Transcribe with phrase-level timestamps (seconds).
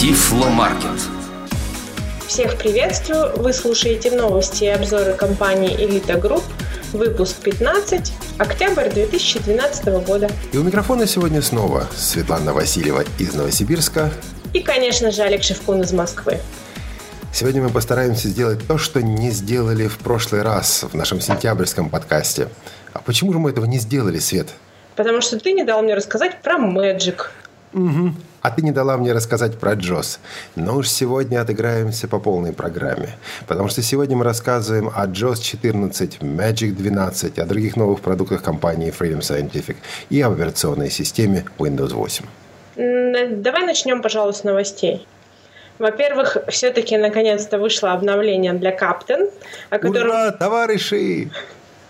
[0.00, 1.08] Тифломаркет.
[2.28, 3.36] Всех приветствую!
[3.36, 6.44] Вы слушаете новости и обзоры компании «Элита Групп»,
[6.92, 10.30] выпуск 15, октябрь 2012 года.
[10.52, 14.12] И у микрофона сегодня снова Светлана Васильева из Новосибирска.
[14.54, 16.38] И, конечно же, Олег Шевкун из Москвы.
[17.32, 22.46] Сегодня мы постараемся сделать то, что не сделали в прошлый раз в нашем сентябрьском подкасте.
[22.92, 24.46] А почему же мы этого не сделали, Свет?
[24.94, 27.16] Потому что ты не дал мне рассказать про Magic.
[27.72, 28.14] Угу.
[28.40, 30.20] А ты не дала мне рассказать про Джос.
[30.54, 33.10] Но уж сегодня отыграемся по полной программе.
[33.46, 38.94] Потому что сегодня мы рассказываем о Джос 14, Magic 12, о других новых продуктах компании
[38.96, 39.76] Freedom Scientific
[40.10, 42.24] и об операционной системе Windows 8.
[43.42, 45.06] Давай начнем, пожалуйста, с новостей.
[45.78, 49.30] Во-первых, все-таки наконец-то вышло обновление для Captain,
[49.70, 50.10] о котором...
[50.10, 51.30] Ура, товарищи!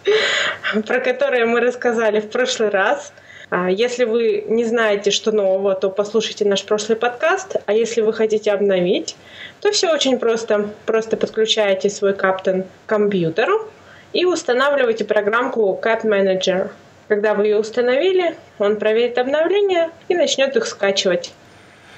[0.87, 3.12] Про которое мы рассказали в прошлый раз.
[3.51, 7.57] А, если вы не знаете, что нового, то послушайте наш прошлый подкаст.
[7.66, 9.16] А если вы хотите обновить,
[9.60, 10.71] то все очень просто.
[10.87, 13.68] Просто подключаете свой Captain к компьютеру
[14.13, 16.71] и устанавливаете программку Cap Manager.
[17.09, 21.33] Когда вы ее установили, он проверит обновления и начнет их скачивать.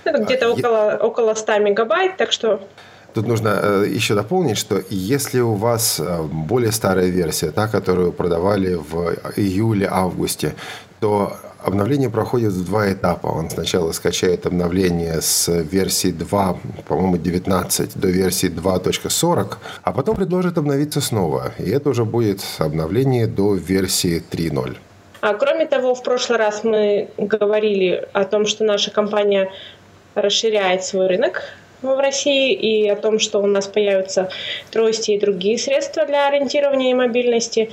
[0.04, 2.60] Это а, где-то около, около 100 мегабайт, так что
[3.14, 8.12] Тут нужно э, еще дополнить, что если у вас э, более старая версия, та, которую
[8.12, 10.54] продавали в июле-августе,
[11.00, 11.32] то
[11.64, 13.26] обновление проходит в два этапа.
[13.26, 20.58] Он сначала скачает обновление с версии 2, по-моему, 19 до версии 2.40, а потом предложит
[20.58, 21.52] обновиться снова.
[21.58, 24.76] И это уже будет обновление до версии 3.0.
[25.20, 29.50] А кроме того, в прошлый раз мы говорили о том, что наша компания
[30.14, 31.42] расширяет свой рынок
[31.82, 34.30] в России и о том, что у нас появятся
[34.70, 37.70] трости и другие средства для ориентирования и мобильности.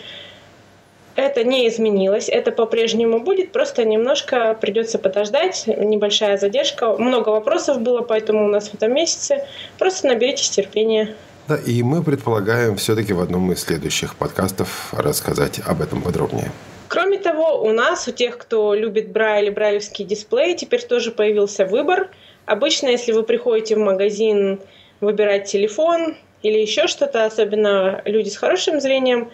[1.15, 6.93] Это не изменилось, это по-прежнему будет, просто немножко придется подождать, небольшая задержка.
[6.93, 9.43] Много вопросов было, поэтому у нас в этом месяце.
[9.79, 11.15] Просто наберитесь терпения.
[11.47, 16.51] Да, и мы предполагаем все-таки в одном из следующих подкастов рассказать об этом подробнее.
[16.87, 21.65] Кроме того, у нас, у тех, кто любит Брайль и брайлевский дисплей, теперь тоже появился
[21.65, 22.09] выбор–
[22.47, 24.61] Обычно, если вы приходите в магазин
[25.01, 29.29] выбирать телефон или еще что-то, особенно люди с хорошим зрением,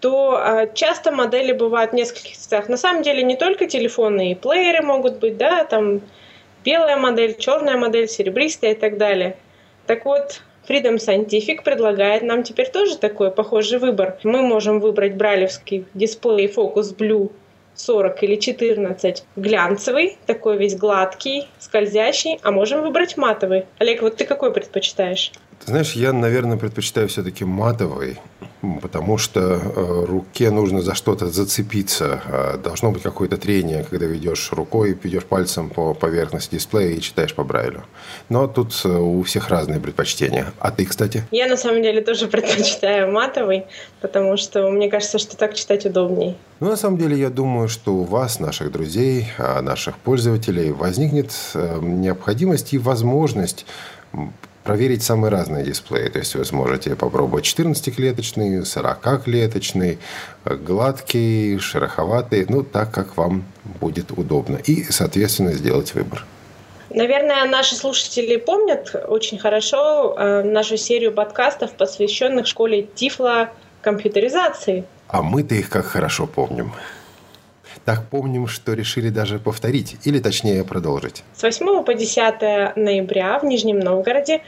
[0.00, 2.68] то а, часто модели бывают в нескольких цветах.
[2.68, 6.00] На самом деле не только телефоны, и плееры могут быть, да, там
[6.64, 9.36] белая модель, черная модель, серебристая и так далее.
[9.86, 14.18] Так вот, Freedom Scientific предлагает нам теперь тоже такой похожий выбор.
[14.24, 17.30] Мы можем выбрать брайлевский дисплей Focus Blue
[17.78, 23.66] 40 или 14 глянцевый, такой весь гладкий, скользящий, а можем выбрать матовый.
[23.78, 25.32] Олег, вот ты какой предпочитаешь?
[25.64, 28.18] Ты знаешь, я, наверное, предпочитаю все-таки матовый,
[28.80, 32.20] потому что э, руке нужно за что-то зацепиться.
[32.26, 37.34] Э, должно быть какое-то трение, когда ведешь рукой, ведешь пальцем по поверхности дисплея и читаешь
[37.34, 37.84] по Брайлю.
[38.28, 40.46] Но тут э, у всех разные предпочтения.
[40.58, 41.24] А ты, кстати?
[41.30, 43.66] Я, на самом деле, тоже предпочитаю матовый,
[44.00, 46.36] потому что мне кажется, что так читать удобней.
[46.60, 52.72] Ну, на самом деле, я думаю, что у вас, наших друзей, наших пользователей возникнет необходимость
[52.72, 53.64] и возможность
[54.64, 56.08] проверить самые разные дисплеи.
[56.08, 59.98] То есть вы сможете попробовать 14-клеточный, 40-клеточный,
[60.44, 63.44] гладкий, шероховатый, ну, так, как вам
[63.80, 64.56] будет удобно.
[64.56, 66.24] И, соответственно, сделать выбор.
[66.90, 73.50] Наверное, наши слушатели помнят очень хорошо э, нашу серию подкастов, посвященных школе Тифла
[73.82, 74.84] компьютеризации.
[75.08, 76.72] А мы-то их как хорошо помним.
[77.84, 81.24] Так помним, что решили даже повторить, или точнее продолжить.
[81.34, 84.42] С 8 по 10 ноября в Нижнем Новгороде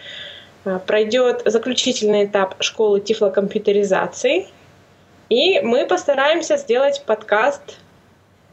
[0.64, 4.46] а, пройдет заключительный этап школы тифлокомпьютеризации.
[5.28, 7.78] И мы постараемся сделать подкаст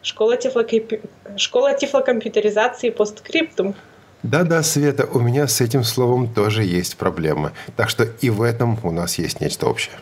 [0.02, 1.02] «Школа, тифлокомпью...
[1.36, 3.76] Школа тифлокомпьютеризации постскриптум».
[4.24, 7.52] Да-да, Света, у меня с этим словом тоже есть проблемы.
[7.76, 9.96] Так что и в этом у нас есть нечто общее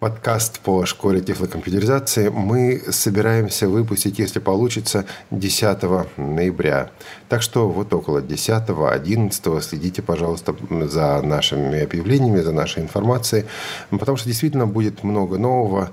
[0.00, 5.82] подкаст по школе тифлокомпьютеризации мы собираемся выпустить, если получится, 10
[6.16, 6.90] ноября.
[7.28, 10.54] Так что вот около 10-11 следите, пожалуйста,
[10.88, 13.46] за нашими объявлениями, за нашей информацией,
[13.90, 15.90] потому что действительно будет много нового,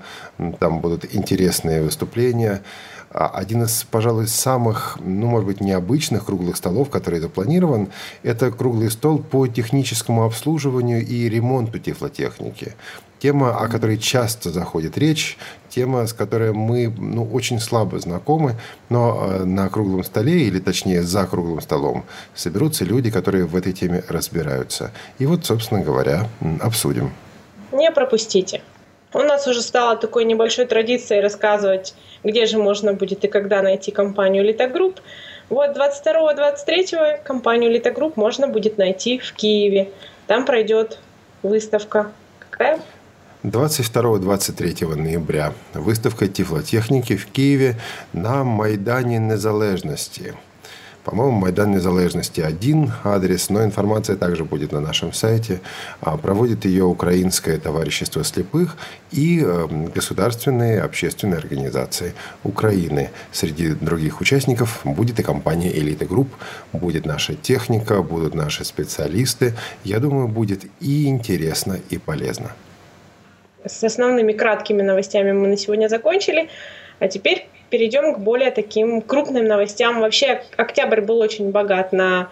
[0.59, 2.61] там будут интересные выступления.
[3.11, 7.87] А один из, пожалуй, самых, ну, может быть, необычных круглых столов, который запланирован,
[8.23, 12.73] это круглый стол по техническому обслуживанию и ремонту тифлотехники.
[13.25, 15.35] Тема, о которой часто заходит речь,
[15.67, 18.53] тема, с которой мы ну, очень слабо знакомы,
[18.89, 22.05] но э, на круглом столе, или точнее за круглым столом,
[22.35, 24.91] соберутся люди, которые в этой теме разбираются.
[25.17, 26.27] И вот, собственно говоря,
[26.61, 27.13] обсудим.
[27.71, 28.61] Не пропустите.
[29.11, 33.89] У нас уже стало такой небольшой традицией рассказывать, где же можно будет и когда найти
[33.89, 34.99] компанию Литогрупп.
[35.49, 39.89] Вот 22-23 компанию Литогрупп можно будет найти в Киеве.
[40.27, 40.99] Там пройдет
[41.41, 42.11] выставка.
[42.37, 42.79] Какая?
[43.45, 47.77] 22-23 ноября выставка тифлотехники в Киеве
[48.13, 50.33] на Майдане Незалежности–
[51.05, 55.61] по-моему, Майдан Незалежности один адрес, но информация также будет на нашем сайте.
[56.01, 58.75] А, проводит ее Украинское товарищество слепых
[59.11, 63.11] и эм, государственные общественные организации Украины.
[63.31, 66.29] Среди других участников будет и компания «Элита Групп»,
[66.73, 69.53] будет наша техника, будут наши специалисты.
[69.83, 72.51] Я думаю, будет и интересно, и полезно.
[73.65, 76.49] С основными краткими новостями мы на сегодня закончили.
[76.99, 79.99] А теперь перейдем к более таким крупным новостям.
[79.99, 82.29] Вообще, октябрь был очень богат на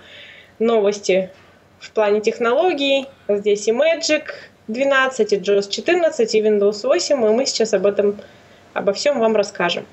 [0.60, 1.32] новости
[1.80, 3.08] в плане технологий.
[3.28, 4.26] Здесь и Magic
[4.68, 8.20] 12, и JOS 14, и Windows 8, и мы сейчас об этом,
[8.74, 9.86] обо всем вам расскажем.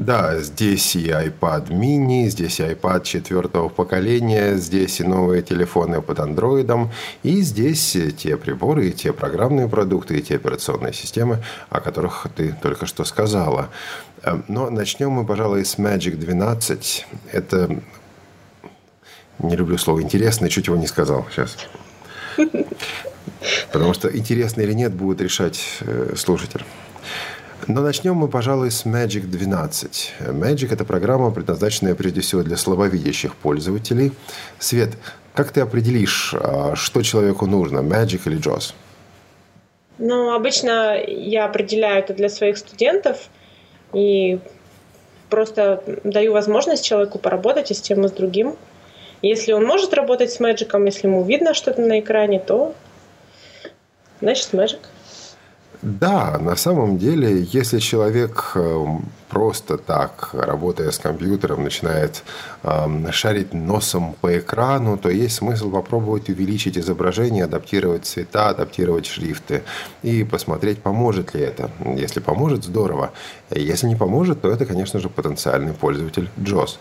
[0.00, 6.20] Да, здесь и iPad mini, здесь и iPad четвертого поколения, здесь и новые телефоны под
[6.20, 6.90] андроидом,
[7.22, 12.56] и здесь те приборы, и те программные продукты, и те операционные системы, о которых ты
[12.62, 13.68] только что сказала.
[14.22, 17.06] Эм, но начнем мы, пожалуй, с Magic 12.
[17.32, 17.78] Это,
[19.38, 21.58] не люблю слово интересно, чуть его не сказал сейчас.
[23.70, 26.64] Потому что интересно или нет, будет решать э, слушатель.
[27.66, 30.14] Но начнем мы, пожалуй, с Magic 12.
[30.20, 34.12] Magic– это программа, предназначенная прежде всего для слабовидящих пользователей.
[34.58, 34.90] Свет,
[35.34, 38.74] как ты определишь, а, что человеку нужно, Magic или JAWS?
[39.98, 43.28] Ну, обычно я определяю это для своих студентов
[43.92, 44.38] и
[45.28, 48.56] просто даю возможность человеку поработать и с тем, и с другим.
[49.22, 52.74] Если он может работать с Magic, если ему видно что-то на экране, то
[54.20, 54.80] значит Magic.
[55.82, 62.22] Да, на самом деле, если человек эм, просто так, работая с компьютером, начинает
[62.62, 69.62] э, шарить носом по экрану, то есть смысл попробовать увеличить изображение, адаптировать цвета, адаптировать шрифты
[70.02, 71.70] и посмотреть, поможет ли это.
[71.96, 73.12] Если поможет, здорово.
[73.50, 76.76] Если не поможет, то это, конечно же, потенциальный пользователь JOS.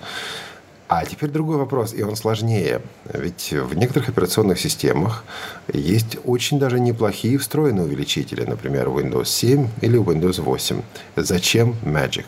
[0.89, 2.81] А теперь другой вопрос, и он сложнее.
[3.05, 5.23] Ведь в некоторых операционных системах
[5.71, 10.81] есть очень даже неплохие встроенные увеличители, например, Windows 7 или Windows 8.
[11.15, 12.25] Зачем Magic?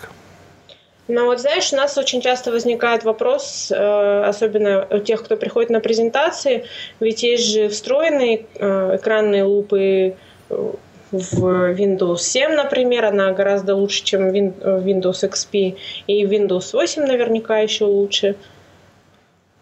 [1.08, 5.72] Ну вот знаешь, у нас очень часто возникает вопрос, э, особенно у тех, кто приходит
[5.72, 6.66] на презентации,
[7.00, 10.16] ведь есть же встроенные э, экранные лупы
[10.50, 10.72] э,
[11.12, 15.78] в Windows 7, например, она гораздо лучше, чем Windows XP,
[16.08, 18.36] и Windows 8 наверняка еще лучше.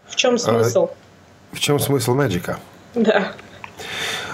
[0.07, 0.89] В чем а смысл?
[0.91, 2.55] А, в чем смысл Magic?
[2.95, 3.33] Да.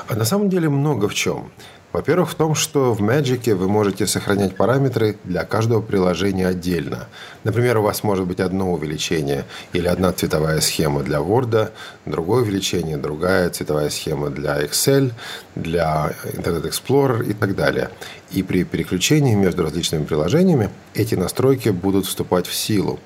[0.07, 1.51] А на самом деле много в чем.
[1.95, 7.07] Во-первых, в том, что в Magic вы можете сохранять параметры для каждого приложения отдельно.
[7.45, 11.69] Например, у вас может быть одно увеличение или одна цветовая схема для Word,
[12.05, 15.13] другое увеличение, другая цветовая схема для Excel,
[15.55, 17.89] для Internet Explorer и так далее.
[18.29, 22.99] И при переключении между различными приложениями эти настройки будут вступать в силу.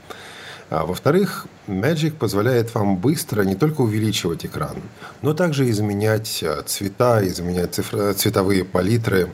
[0.70, 4.78] А во-вторых, Magic позволяет вам быстро не только увеличивать экран,
[5.24, 9.30] но также изменять э, цвета, изменять цифро- цветовые палитры,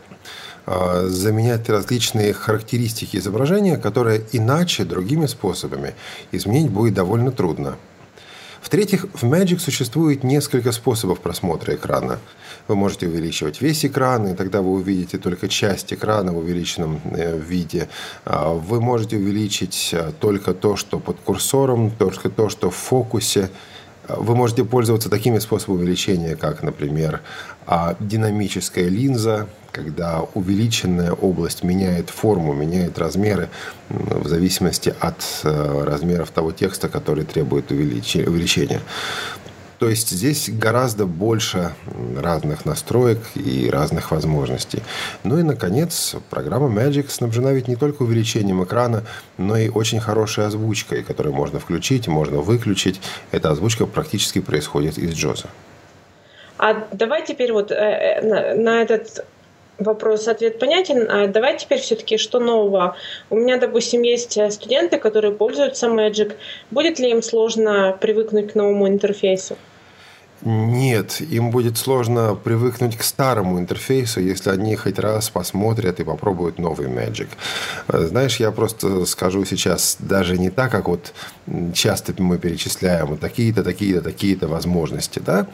[0.65, 5.93] э, заменять различные характеристики изображения, которые иначе, другими способами,
[6.31, 7.75] изменить будет довольно трудно.
[8.65, 12.17] В-третьих, в Magic существует несколько способов просмотра экрана.
[12.67, 17.37] Вы можете увеличивать весь экран, и тогда вы увидите только часть экрана в увеличенном э,
[17.37, 17.87] виде.
[18.25, 23.51] А, вы можете увеличить э, только то, что под курсором, только то, что в фокусе.
[24.07, 27.21] Вы можете пользоваться такими способами увеличения, как, например,
[27.65, 33.49] а, динамическая линза, когда увеличенная область меняет форму, меняет размеры
[33.89, 38.81] в зависимости от э, размеров того текста, который требует увеличения.
[39.79, 41.73] То есть здесь гораздо больше
[42.17, 44.81] разных настроек и разных возможностей.
[45.23, 49.03] Ну и, наконец, программа Magic снабжена ведь не только увеличением экрана,
[49.37, 53.01] но и очень хорошей озвучкой, которую можно включить, можно выключить.
[53.31, 55.47] Эта озвучка практически происходит из Джоза.
[56.57, 59.25] А давай теперь вот э, э, на, на этот
[59.77, 61.09] вопрос-ответ понятен.
[61.09, 62.95] А давай теперь все-таки, что нового?
[63.29, 66.35] У меня, допустим, есть э, студенты, которые пользуются Magic.
[66.71, 69.57] Будет ли им сложно привыкнуть к новому интерфейсу?
[70.45, 76.59] Нет, им будет сложно привыкнуть к старому интерфейсу, если они хоть раз посмотрят и попробуют
[76.59, 77.29] новый Magic.
[77.87, 81.13] Знаешь, я просто скажу сейчас даже не так, как вот
[81.73, 85.47] часто мы перечисляем такие-то, такие-то, такие-то возможности, да?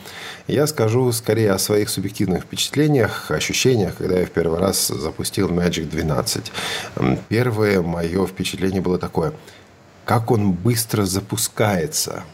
[0.47, 5.89] Я скажу скорее о своих субъективных впечатлениях, ощущениях, когда я в первый раз запустил Magic
[5.89, 6.51] 12.
[7.29, 9.31] Первое мое впечатление было такое–
[10.03, 12.23] как он быстро запускается–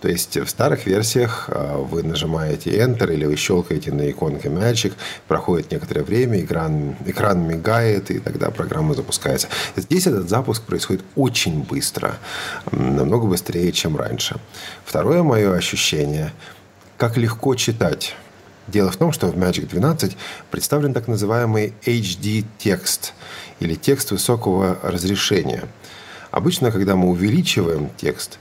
[0.00, 4.92] то есть в старых версиях а, вы нажимаете Enter или вы щелкаете на иконке Magic,
[5.26, 9.48] проходит некоторое время, экран, экран мигает, и тогда программа запускается.
[9.74, 12.18] Здесь этот запуск происходит очень быстро,
[12.70, 14.36] намного быстрее, чем раньше.
[14.84, 16.32] Второе мое ощущение,
[16.98, 18.14] как легко читать.
[18.68, 20.16] Дело в том, что в Magic 12
[20.50, 23.14] представлен так называемый HD-текст
[23.60, 25.64] или текст высокого разрешения.
[26.32, 28.38] Обычно, когда мы увеличиваем текст,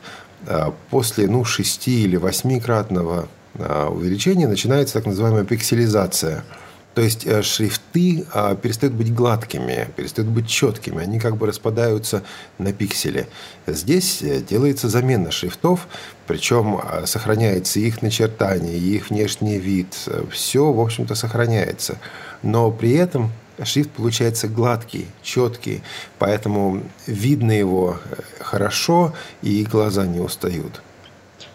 [0.90, 6.44] после ну, 6 или 8-кратного а, увеличения начинается так называемая пикселизация.
[6.94, 8.25] То есть э, шрифты
[8.62, 12.24] перестают быть гладкими, перестают быть четкими, они как бы распадаются
[12.58, 13.28] на пиксели.
[13.68, 15.90] Здесь э, делается замена шрифтов,
[16.25, 19.94] причем сохраняется их начертание, их внешний вид,
[20.32, 21.98] все, в общем-то, сохраняется.
[22.44, 23.32] Но при этом
[23.63, 25.81] шрифт получается гладкий, четкий,
[26.19, 30.81] поэтому видно его э, хорошо и глаза не устают.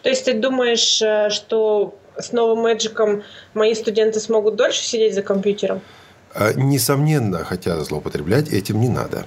[0.03, 3.23] То есть ты думаешь, э, что с новым Magic
[3.55, 5.81] мои студенты смогут дольше сидеть за компьютером?
[6.35, 9.27] Э, несомненно, хотя злоупотреблять этим не надо.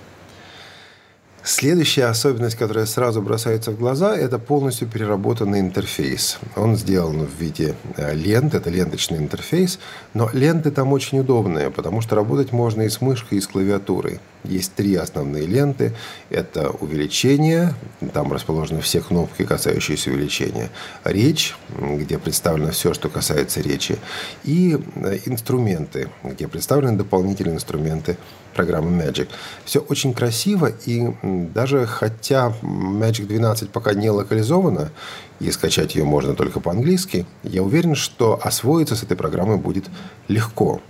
[1.46, 6.40] Следующая особенность, которая сразу бросается в глаза, это полностью переработанный интерфейс.
[6.56, 9.78] Он сделан в виде э, лент, это ленточный интерфейс,
[10.14, 14.22] но ленты там очень удобные, потому что работать можно и с мышкой, и с клавиатурой.
[14.46, 15.94] Есть три основные ленты.
[16.30, 17.74] Это увеличение,
[18.14, 20.70] там расположены все кнопки, касающиеся увеличения.
[21.04, 23.98] Речь, где представлено все, что касается речи.
[24.46, 28.18] И э, инструменты, где представлены дополнительные инструменты
[28.54, 29.28] программы Magic.
[29.66, 34.92] Все очень красиво, и даже хотя Magic 12 пока не локализована,
[35.40, 39.86] и скачать ее можно только по-английски, я уверен, что освоиться с этой программой будет
[40.28, 40.82] легко.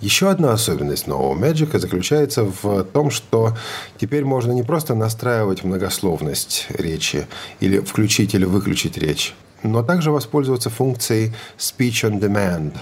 [0.00, 3.56] Еще одна особенность нового Magic заключается в том, что
[3.98, 7.26] теперь можно не просто настраивать многословность речи
[7.60, 12.74] или включить или выключить речь, но также воспользоваться функцией Speech on Demand,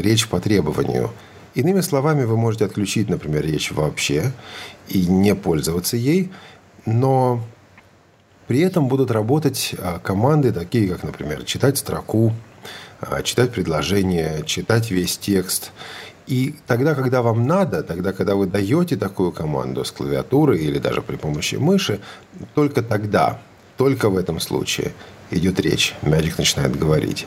[0.00, 1.10] речь по требованию–
[1.54, 4.32] Иными словами, вы можете отключить, например, речь вообще
[4.88, 6.30] и не пользоваться ей,
[6.86, 7.42] но
[8.46, 12.32] при этом будут работать а, команды, такие как, например, читать строку,
[13.00, 15.72] а, читать предложение, читать весь текст.
[16.26, 21.02] И тогда, когда вам надо, тогда, когда вы даете такую команду с клавиатуры или даже
[21.02, 22.00] при помощи мыши,
[22.54, 23.40] только тогда,
[23.76, 24.92] только в этом случае
[25.30, 27.26] идет речь, Magic начинает говорить.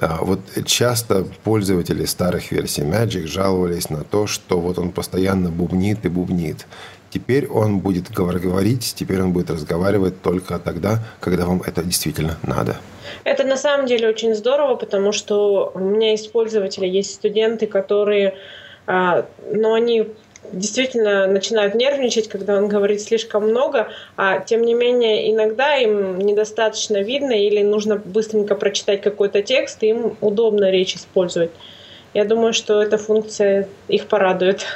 [0.00, 6.04] А, вот часто пользователи старых версий Magic жаловались на то, что вот он постоянно бубнит
[6.04, 6.66] и бубнит.
[7.10, 12.76] Теперь он будет говорить, теперь он будет разговаривать только тогда, когда вам это действительно надо.
[13.24, 18.34] Это на самом деле очень здорово, потому что у меня есть пользователи, есть студенты, которые,
[18.86, 20.08] а, но они
[20.52, 27.02] действительно начинают нервничать, когда он говорит слишком много, а тем не менее иногда им недостаточно
[27.02, 31.50] видно или нужно быстренько прочитать какой-то текст, и им удобно речь использовать.
[32.14, 34.66] Я думаю, что эта функция их порадует.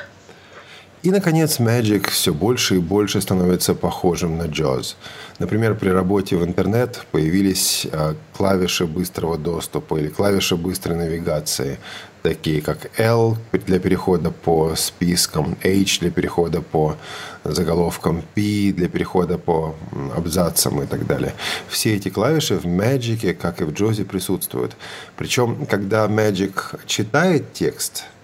[1.02, 4.96] И, наконец, Magic все больше и больше становится похожим на JAWS.
[5.38, 11.78] Например, при работе в интернет появились а, клавиши быстрого доступа или клавиши быстрой навигации,
[12.22, 16.96] такие как L для перехода по спискам, H для перехода по
[17.44, 19.76] заголовкам, P для перехода по
[20.16, 21.34] абзацам и так далее.
[21.68, 24.76] Все эти клавиши в Magic, как и в JAWS, присутствуют.
[25.16, 28.04] Причем, когда Magic читает текст–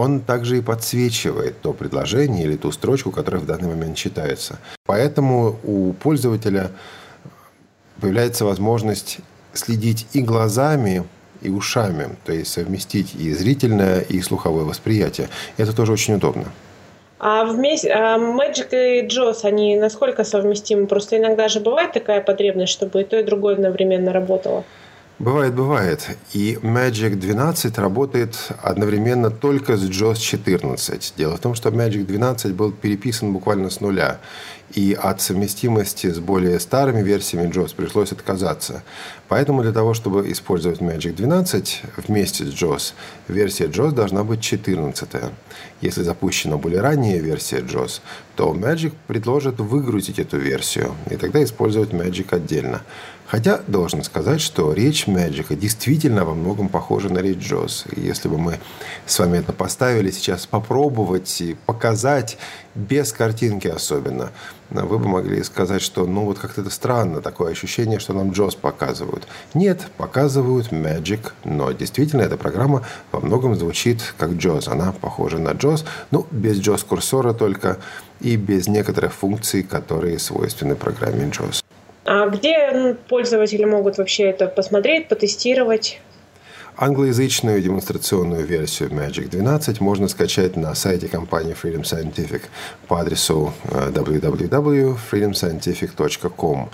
[0.00, 4.58] он также и подсвечивает то предложение или ту строчку, которая в данный момент читается.
[4.86, 6.70] Поэтому у пользователя
[8.00, 9.18] появляется возможность
[9.52, 11.04] следить и глазами,
[11.42, 15.28] и ушами, то есть совместить и зрительное, и слуховое восприятие.
[15.58, 16.44] Это тоже очень удобно.
[17.18, 20.86] А вместе а Magic и JOS, они насколько совместимы?
[20.86, 24.64] Просто иногда же бывает такая потребность, чтобы и то, и другое одновременно работало.
[25.20, 26.16] Бывает, бывает.
[26.32, 31.12] И Magic 12 работает одновременно только с JOS 14.
[31.14, 34.18] Дело в том, что Magic 12 был переписан буквально с нуля.
[34.72, 38.82] И от совместимости с более старыми версиями JOS пришлось отказаться.
[39.28, 42.94] Поэтому для того, чтобы использовать Magic 12 вместе с JOS,
[43.28, 45.06] версия JOS должна быть 14.
[45.82, 48.00] Если запущена более ранняя версия JOS,
[48.36, 52.80] то Magic предложит выгрузить эту версию и тогда использовать Magic отдельно.
[53.30, 57.84] Хотя, должен сказать, что речь Magic действительно во многом похожа на речь Джоз.
[57.94, 58.58] И если бы мы
[59.06, 62.38] с вами это поставили сейчас попробовать и показать,
[62.74, 64.30] без картинки особенно,
[64.70, 68.58] вы бы могли сказать, что ну вот как-то это странно, такое ощущение, что нам JOS
[68.60, 69.28] показывают.
[69.54, 74.68] Нет, показывают Magic, но действительно эта программа во многом звучит как JOS.
[74.68, 77.78] Она похожа на JOS, ну, без JOS-курсора только
[78.18, 81.62] и без некоторых функций, которые свойственны программе JOS.
[82.12, 86.00] А где пользователи могут вообще это посмотреть, потестировать?
[86.76, 92.42] Англоязычную демонстрационную версию Magic 12 можно скачать на сайте компании Freedom Scientific
[92.88, 96.70] по адресу э, www.freedomscientific.com.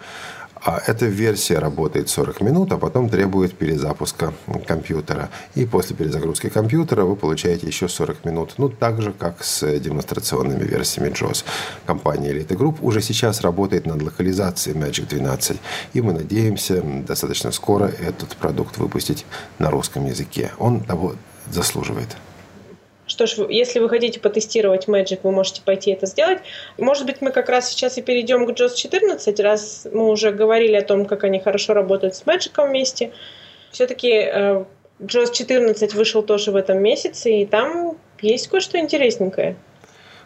[0.67, 4.35] А эта версия работает 40 минут, а потом требует перезапуска
[4.67, 5.31] компьютера.
[5.55, 8.55] И после перезагрузки компьютера вы получаете еще 40 минут.
[8.59, 11.45] Ну, так же, как с демонстрационными версиями JOS.
[11.87, 15.57] Компания Elite Group уже сейчас работает над локализацией Magic 12.
[15.93, 19.25] И мы надеемся достаточно скоро этот продукт выпустить
[19.61, 20.51] на русском языке.
[20.59, 21.15] Он того
[21.49, 22.17] заслуживает.
[23.07, 26.41] Что ж, если вы хотите потестировать Magic, вы можете пойти это сделать.
[26.77, 30.75] Может быть, мы как раз сейчас и перейдем к JOS 14, раз мы уже говорили
[30.75, 33.13] о том, как они хорошо работают с Magic вместе.
[33.71, 34.65] Все-таки э,
[35.01, 39.57] JOS 14 вышел тоже в этом месяце, и там есть кое-что интересненькое.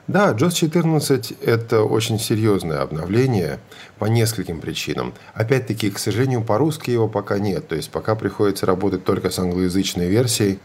[0.07, 3.61] Да, JOS 14– это очень серьезное обновление
[3.99, 5.15] по нескольким причинам.
[5.35, 10.09] Опять-таки, к сожалению, по-русски его пока нет, то есть пока приходится работать только с англоязычной
[10.09, 10.59] версией.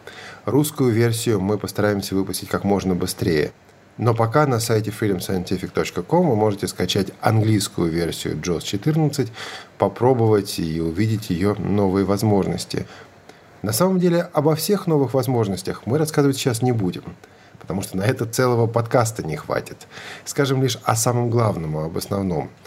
[0.46, 3.52] Русскую версию мы постараемся выпустить как можно быстрее.
[3.98, 9.32] Но пока на сайте freedomscientific.com вы можете скачать английскую версию JOS 14,
[9.80, 12.86] попробовать и увидеть ее новые возможности.
[13.64, 17.04] На самом деле, обо всех новых возможностях мы рассказывать сейчас не будем,
[17.60, 19.88] потому что на это целого подкаста не хватит.
[20.26, 22.52] Скажем лишь о самом главном, об основном–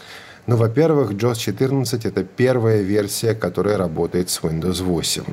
[0.49, 5.23] ну, во-первых, JOS 14– это первая версия, которая работает с Windows 8.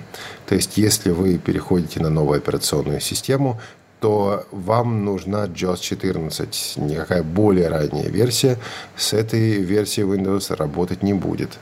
[0.46, 3.58] То есть, если вы переходите на новую операционную систему,
[4.00, 6.74] то вам нужна JOS 14.
[6.76, 8.58] Никакая более ранняя версия
[8.94, 11.58] с этой версией Windows работать не будет.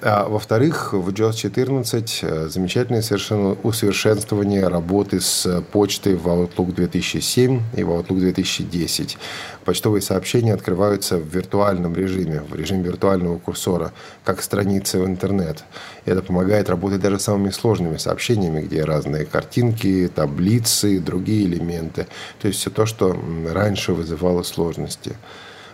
[0.00, 7.60] А, во-вторых, в JOS 14 э, замечательное совершенно усовершенствование работы с почтой в Outlook 2007
[7.76, 9.18] и в Outlook 2010.
[9.64, 13.92] Почтовые сообщения открываются в виртуальном режиме, в режиме виртуального курсора,
[14.24, 15.64] как страницы в интернет.
[16.04, 22.06] Это помогает работать даже с самыми сложными сообщениями, где разные картинки, таблицы, другие элементы.
[22.40, 23.18] То есть все то, что
[23.52, 25.16] раньше вызывало сложности.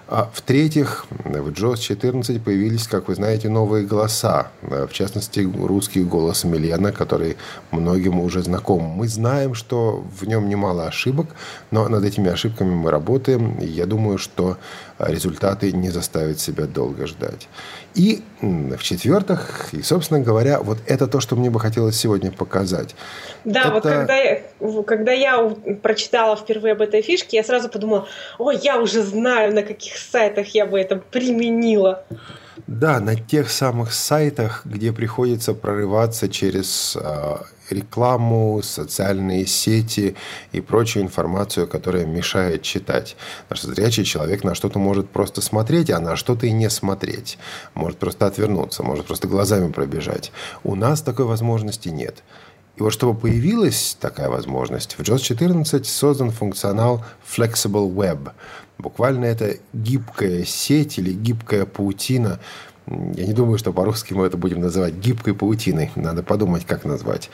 [0.06, 4.48] А в-третьих, в JOS 14 появились, как вы знаете, новые голоса.
[4.60, 7.36] В частности, русский голос Милена, который
[7.70, 8.82] многим уже знаком.
[8.82, 11.28] Мы знаем, что в нем немало ошибок,
[11.70, 13.58] но над этими ошибками мы работаем.
[13.60, 14.58] Я думаю, что
[15.08, 17.48] результаты не заставят себя долго ждать.
[17.94, 22.94] И в-четвертых, и, собственно говоря, вот это то, что мне бы хотелось сегодня показать.
[23.44, 23.70] Да, это...
[23.72, 24.42] вот когда я,
[24.86, 28.06] когда я прочитала впервые об этой фишке, я сразу подумала,
[28.38, 32.04] ой, я уже знаю, на каких сайтах я бы это применила.
[32.66, 37.36] Да, на тех самых сайтах, где приходится прорываться через э,
[37.70, 40.16] рекламу, социальные сети
[40.52, 43.16] и прочую информацию, которая мешает читать.
[43.48, 47.38] Потому что зрячий человек на что-то может просто смотреть, а на что-то и не смотреть.
[47.74, 50.32] Может просто отвернуться, может просто глазами пробежать.
[50.62, 52.22] У нас такой возможности нет.
[52.76, 58.32] И вот чтобы появилась такая возможность, в JOS 14 создан функционал Flexible Web.
[58.78, 62.40] Буквально это гибкая сеть или гибкая паутина.
[62.86, 65.90] Я не думаю, что по-русски мы это будем называть гибкой паутиной.
[65.94, 67.30] Надо подумать, как назвать.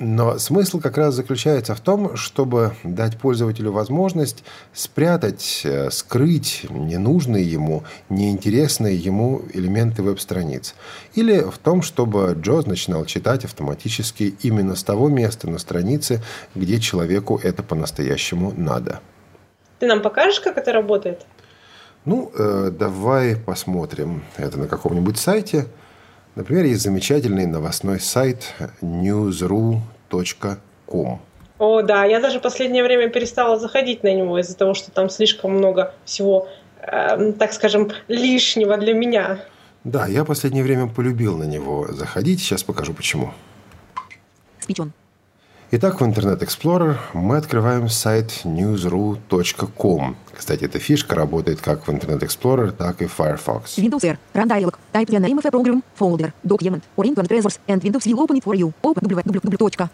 [0.00, 7.44] Но смысл как раз заключается в том, чтобы дать пользователю возможность спрятать, э, скрыть ненужные
[7.44, 10.76] ему, неинтересные ему элементы веб-страниц.
[11.14, 16.22] Или в том, чтобы Джоз начинал читать автоматически именно с того места на странице,
[16.54, 19.00] где человеку это по-настоящему надо.
[19.80, 21.26] Ты нам покажешь, как это работает?
[22.08, 25.66] Ну, э, давай посмотрим это на каком-нибудь сайте–
[26.38, 29.82] Например, есть замечательный новостной сайт newsru.com.
[31.58, 35.54] О, да, я даже последнее время перестала заходить на него из-за того, что там слишком
[35.54, 36.48] много всего,
[36.80, 39.40] э, так скажем, лишнего для меня.
[39.82, 42.38] Да, я последнее время полюбил на него заходить.
[42.38, 43.32] Сейчас покажу почему.
[44.68, 44.92] On.
[45.70, 50.16] Итак, в Internet Explorer мы открываем сайт newsru.com.
[50.32, 53.76] Кстати, эта фишка работает как в Internet Explorer, так и в Firefox.
[53.76, 54.18] Windows R.
[54.32, 54.78] Run dialog.
[54.94, 58.38] Type the name of a program, folder, document, or internet resource, and Windows will open
[58.38, 58.72] it for you.
[58.82, 59.88] Open www.ewsr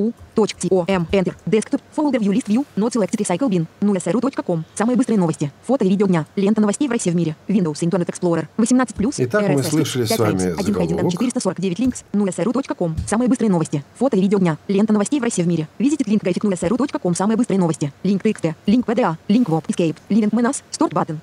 [0.00, 0.12] U.
[0.34, 1.06] .com.
[1.12, 1.34] Enter.
[1.46, 1.80] Desktop.
[1.94, 2.64] Folder View List View.
[2.76, 3.66] Not selected Recycle Bin.
[3.80, 4.64] nuSRU.com.
[4.74, 5.52] Самые быстрые новости.
[5.66, 6.26] Фото и видео дня.
[6.36, 7.36] Лента новостей в России в мире.
[7.48, 8.46] Windows Internet Explorer.
[8.56, 9.14] 18 плюс.
[9.18, 11.12] Итак, мы слышали с вами 1 заголовок.
[11.12, 12.04] 449 линкс.
[12.12, 12.96] nuSRU.com.
[13.06, 13.84] Самые быстрые новости.
[13.98, 14.56] Фото и видео дня.
[14.68, 15.68] Лента новостей в России в мире.
[15.78, 17.14] Визитит линк график nuSRU.com.
[17.14, 17.92] Самые быстрые новости.
[18.02, 18.54] Линк TXT.
[18.66, 19.16] Линк PDA.
[19.28, 19.66] Линк WOP.
[19.66, 19.96] Escape.
[20.08, 20.62] Living Menas.
[20.70, 21.18] Start button.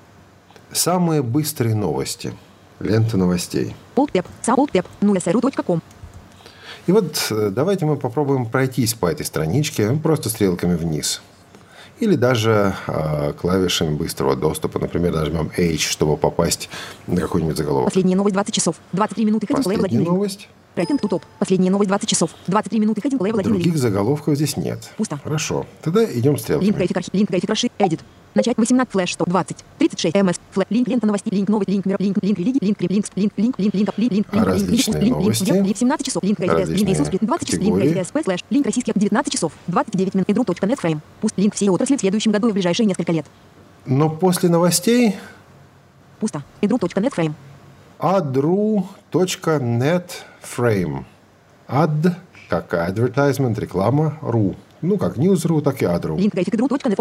[0.72, 2.32] Самые быстрые новости.
[2.80, 3.74] Лента новостей.
[3.96, 4.84] Alt tab.
[5.00, 5.80] nuSRU.com.
[6.88, 11.20] И вот э, давайте мы попробуем пройтись по этой страничке просто стрелками вниз.
[12.00, 14.78] Или даже э, клавишами быстрого доступа.
[14.78, 16.70] Например, нажмем H, чтобы попасть
[17.06, 17.88] на какой-нибудь заголовок.
[17.88, 18.76] Последняя новость 20 часов.
[18.92, 19.46] 23 минуты.
[19.46, 20.48] Heading level 1 Последняя новость.
[20.78, 21.24] Рейтинг тутоп.
[21.40, 22.30] Последняя новость 20 часов.
[22.46, 23.00] 23 минуты.
[23.00, 23.76] Heading level 1 Других линк.
[23.78, 24.90] заголовков здесь нет.
[24.96, 25.18] Пусто.
[25.22, 25.66] Хорошо.
[25.82, 26.70] Тогда идем Линк стрелками.
[26.70, 27.14] график архив.
[27.14, 27.72] Линк график расширить.
[27.78, 28.00] Edit.
[28.34, 29.56] Начать 18 флеш 120.
[29.78, 30.36] 36 ms.
[30.52, 30.66] Флэш.
[30.70, 31.32] Линк лента новостей.
[31.32, 31.68] Линк новость.
[31.68, 31.96] Линк мир.
[31.98, 32.18] Линк.
[32.22, 32.64] Линк религии.
[32.64, 32.80] Линк.
[32.80, 32.92] Линк.
[33.16, 33.32] Линк.
[33.36, 33.58] Линк.
[33.58, 33.58] Линк.
[33.58, 33.74] Линк.
[33.74, 34.12] Линк.
[34.12, 34.26] Линк.
[34.30, 34.68] А Линк.
[34.68, 34.88] Линк.
[34.88, 35.40] Линк.
[35.40, 35.64] Линк.
[35.66, 35.76] Линк.
[35.76, 36.22] 17 часов.
[36.22, 36.68] Линк график.
[36.68, 37.08] Линк Иисус.
[37.08, 37.60] 20 часов.
[37.64, 38.40] Линк график СП слэш.
[38.50, 39.52] Линк российский 19 часов.
[39.66, 40.30] 29 минут.
[40.30, 41.02] Идру.нет фрейм.
[41.20, 41.34] Пуст.
[41.36, 43.26] Линк все отрасли в следующем году и в ближайшие несколько лет.
[43.84, 45.16] Но после новостей
[46.20, 46.42] Пусто.
[46.60, 47.34] Идру.нет фрейм.
[47.98, 48.84] adru.net
[50.42, 51.04] frame.
[51.68, 52.14] Ad,
[52.48, 54.54] как advertisement, реклама, ru.
[54.80, 56.16] Ну, как news.ru, так и adru.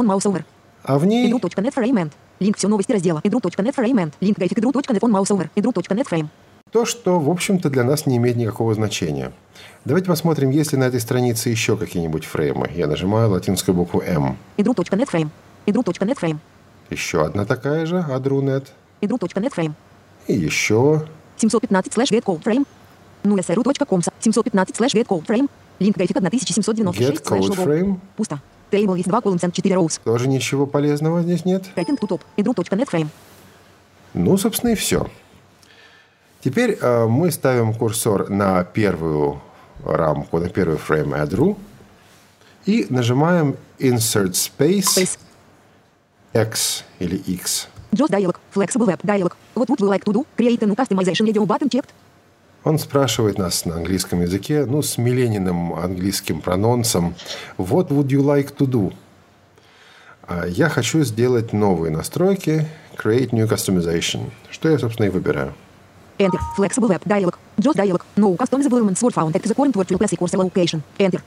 [0.03, 0.45] Mouse over.
[0.83, 1.31] А в ней
[1.73, 2.13] frame end.
[2.39, 3.21] Link все новости раздела.
[3.23, 4.37] Link
[5.03, 5.49] mouse over.
[5.55, 6.29] adru.net frame.
[6.71, 9.31] то, что, в общем-то, для нас не имеет никакого значения.
[9.85, 12.69] Давайте посмотрим, есть ли на этой странице еще какие-нибудь фреймы.
[12.75, 14.37] Я нажимаю латинскую букву M.
[14.57, 15.31] adru.net frame.
[16.89, 18.69] Еще одна такая же, adru.net.
[19.49, 19.75] Frame.
[20.27, 22.65] И еще 715 слэш get code frame.
[23.23, 24.01] Ну, sru.com.
[24.19, 25.49] 715 слэш get code frame.
[25.79, 27.65] Линк график 1796 get слэш code logo.
[27.65, 27.99] frame.
[28.15, 28.41] Пусто.
[28.71, 29.99] Table есть 2 columns and 4 rows.
[30.03, 31.65] Тоже ничего полезного здесь нет.
[31.75, 32.21] Рейтинг to top.
[32.35, 33.07] Idru.net frame.
[34.13, 35.07] Ну, собственно, и все.
[36.41, 39.41] Теперь э, мы ставим курсор на первую
[39.83, 41.57] рамку, на первый фрейм adru
[42.65, 45.19] и нажимаем Insert Space Space.
[46.33, 47.69] X или X.
[47.97, 48.37] Just dialog.
[48.51, 49.33] Flexible web dialog.
[49.55, 50.25] What would you like to do?
[50.37, 51.89] Create a new customization radio button checked.
[52.63, 57.15] Он спрашивает нас на английском языке, ну, с Милениным английским прононсом,
[57.57, 58.93] «What would you like to do?»
[60.27, 65.53] А Я хочу сделать новые настройки, create new customization, что я, собственно, и выбираю.
[66.19, 66.39] Enter.
[66.57, 67.35] Flexible web dialog.
[67.57, 68.03] Just dialog.
[68.17, 70.83] No customizable elements were found at the current virtual classic course location.
[70.99, 71.21] Enter.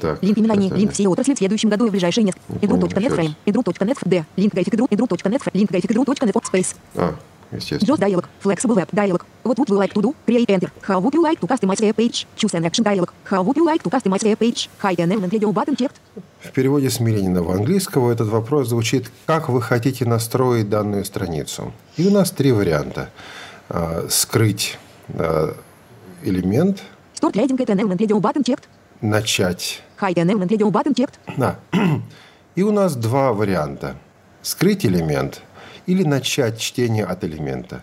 [0.00, 2.44] Так, Линк это- Линк всей отрасли в следующем году и в ближайшие несколько.
[2.52, 3.34] Не еще frame.
[3.46, 4.24] Idru.net d.
[4.36, 4.88] Линк график idru.
[4.88, 5.50] Idru.net frame.
[5.54, 6.76] Линк график idru.net space.
[6.94, 7.14] А,
[7.50, 7.94] естественно.
[7.94, 8.24] Just dialog.
[8.42, 9.22] Flexible web dialog.
[9.44, 10.14] What would you like to do?
[10.26, 10.70] Create enter.
[10.86, 12.26] How would you like to customize your page?
[12.36, 13.10] Choose an action dialog.
[13.30, 14.68] How would you like to customize your page?
[14.82, 15.96] Hide an element radio button checked.
[16.40, 22.06] В переводе с Милениного английского этот вопрос звучит «Как вы хотите настроить данную страницу?» И
[22.06, 23.10] у нас три варианта.
[23.68, 24.78] А, Скрыть
[25.14, 25.54] а,
[26.22, 26.82] элемент,
[27.20, 28.64] Start hiding at an element radio button checked.
[29.00, 31.18] начать Hide an element radio button checked.
[31.36, 31.58] Да.
[32.54, 33.96] И у нас два варианта.
[34.42, 35.42] Скрыть элемент
[35.86, 37.82] или начать чтение от элемента.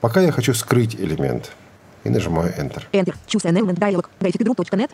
[0.00, 1.52] Пока я хочу скрыть элемент.
[2.04, 2.82] И нажимаю Enter.
[2.92, 3.14] Enter.
[3.26, 4.06] Choose an element dialog.
[4.20, 4.90] Idru.net.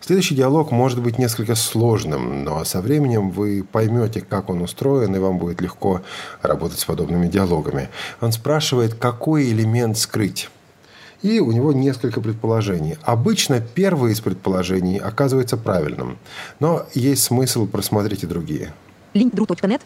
[0.00, 5.18] Следующий диалог может быть несколько сложным, но со временем вы поймете, как он устроен, и
[5.18, 6.00] вам будет легко
[6.40, 7.90] работать с подобными диалогами.
[8.20, 10.48] Он спрашивает, какой элемент скрыть.
[11.22, 12.96] И у него несколько предположений.
[13.02, 16.18] Обычно первое из предположений оказывается правильным,
[16.60, 18.72] но есть смысл просмотреть и другие.
[19.12, 19.82] Link idru.net.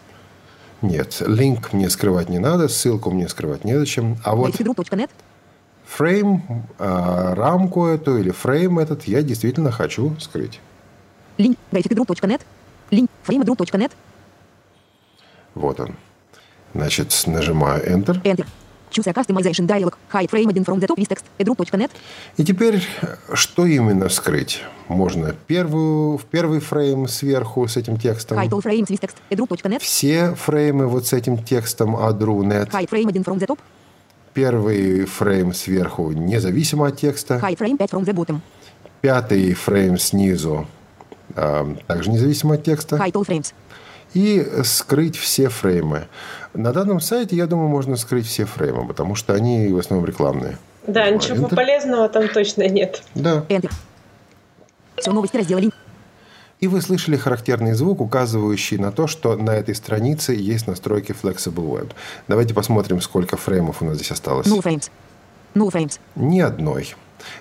[0.83, 4.18] Нет, линк мне скрывать не надо, ссылку мне скрывать незачем.
[4.23, 5.11] А вот idru.net.
[5.87, 6.42] фрейм,
[6.79, 10.61] э, рамку эту или фрейм этот я действительно хочу скрыть.
[11.38, 12.42] Link idru.net.
[12.90, 13.92] Link frame idru.net.
[15.55, 15.97] Вот он.
[16.75, 18.23] Значит, нажимаю Enter.
[18.23, 18.47] Enter.
[18.94, 19.94] Choose a customization dialog.
[20.12, 21.24] Hide frame hidden from the top with text.
[21.38, 21.90] idru.net.
[22.37, 22.80] И теперь,
[23.33, 24.62] что именно скрыть?
[24.87, 29.16] Можно первую, в первый фрейм сверху с этим текстом, Hide all frames with text.
[29.30, 29.80] idru.net.
[29.80, 33.59] все фреймы вот с этим текстом adru.net, Hide frame hidden from the top.
[34.33, 38.40] первый фрейм сверху независимо от текста, Hide frame 5 from the bottom.
[39.00, 40.66] пятый фрейм снизу
[41.35, 42.96] э, также независимо от текста.
[42.96, 43.52] Hide all frames.
[44.12, 46.07] и скрыть все фреймы.
[46.54, 50.56] На данном сайте, я думаю, можно скрыть все фреймы, потому что они в основном рекламные.
[50.86, 51.54] Да, Нажимаю ничего Enter.
[51.56, 53.02] полезного там точно нет.
[53.14, 53.44] Да.
[53.48, 53.72] Enter.
[54.96, 55.62] Все новости раздела.
[56.60, 61.68] И вы слышали характерный звук, указывающий на то, что на этой странице есть настройки Flexible
[61.68, 61.92] Web.
[62.28, 64.46] Давайте посмотрим, сколько фреймов у нас здесь осталось.
[64.46, 64.90] No frames.
[65.54, 65.98] No frames.
[66.14, 66.94] Ни одной.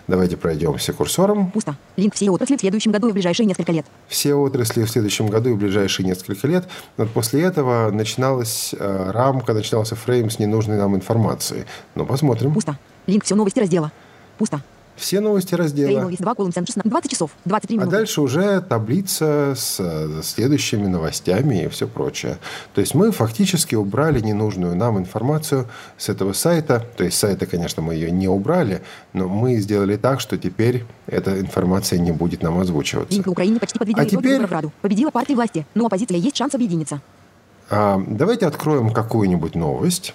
[0.07, 1.51] Давайте пройдемся курсором.
[1.51, 1.75] Пусто.
[1.97, 3.85] Линк все отрасли в следующем году и в ближайшие несколько лет.
[4.07, 6.67] Все отрасли в следующем году и в ближайшие несколько лет.
[6.97, 11.65] Вот после этого начиналась э, рамка, начинался фрейм с ненужной нам информацией.
[11.95, 12.53] Ну, посмотрим.
[12.53, 12.77] Пусто.
[13.07, 13.91] Линк все новости раздела.
[14.37, 14.61] Пусто.
[14.95, 15.89] Все новости раздела.
[16.01, 17.97] Table list 2 column 16 20 часов 23 А минуты.
[17.97, 22.37] дальше уже таблица с э, следующими новостями и все прочее.
[22.73, 26.85] То есть мы фактически убрали ненужную нам информацию с этого сайта.
[26.97, 28.81] То есть сайта, конечно, мы ее не убрали,
[29.13, 33.13] но мы сделали так, что теперь эта информация не будет нам озвучиваться.
[33.13, 34.71] Линк на Украине почти подведены А теперь- Раду.
[34.81, 37.01] Победила партия власти, но у оппозиции есть шанс объединиться.
[37.69, 40.13] А, давайте откроем какую-нибудь новость.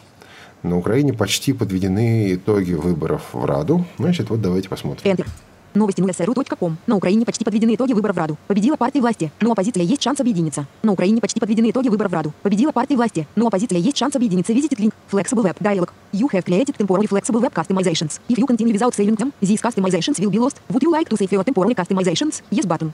[0.63, 3.85] На Украине почти подведены итоги выборов в Раду.
[3.99, 5.13] Значит, вот давайте посмотрим.
[5.13, 5.27] Enter.
[5.75, 6.77] Новости на sru.com.
[6.87, 8.37] На Украине почти подведены итоги выборов в Раду.
[8.49, 10.67] Победила партия власти, но у оппозиции есть шанс объединиться.
[10.83, 12.33] На Украине почти подведены итоги выборов в Раду.
[12.43, 14.53] Победила партия власти, но у оппозиции есть шанс объединиться.
[14.53, 14.93] Visit link.
[15.13, 15.91] Flexible Web Dialog.
[16.13, 18.19] You have created temporary flexible web customizations.
[18.29, 20.57] If you continue without saving them, these customizations will be lost.
[20.71, 22.43] Would you like to save your temporary customizations?
[22.51, 22.93] Yes button.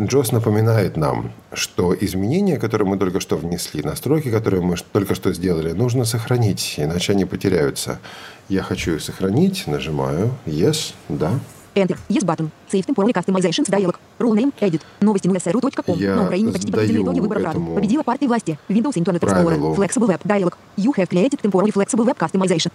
[0.00, 5.32] Джос напоминает нам, что изменения, которые мы только что внесли, настройки, которые мы только что
[5.32, 8.00] сделали, нужно сохранить, иначе они потеряются.
[8.48, 11.38] Я хочу их сохранить, нажимаю Yes, да.
[11.76, 11.96] Enter.
[12.08, 12.50] Yes button.
[12.70, 13.96] Save temporary customizations dialog.
[14.18, 14.52] Rule name.
[14.60, 14.80] Edit.
[15.00, 15.96] Новости на.
[15.96, 18.58] Я На Украине почти сдаю итоги выборов этому Победила партия власти.
[18.68, 19.74] Windows Internet Explorer.
[19.76, 20.54] Flexible Web Dialog.
[20.76, 22.70] You have created temporary flexible web customization.